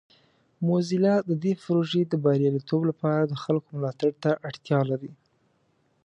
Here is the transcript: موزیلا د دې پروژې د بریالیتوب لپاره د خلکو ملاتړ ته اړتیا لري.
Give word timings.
موزیلا 0.67 1.15
د 1.29 1.31
دې 1.43 1.53
پروژې 1.63 2.01
د 2.07 2.13
بریالیتوب 2.23 2.81
لپاره 2.89 3.21
د 3.25 3.33
خلکو 3.43 3.67
ملاتړ 3.77 4.09
ته 4.23 4.31
اړتیا 4.49 4.79
لري. 4.91 5.11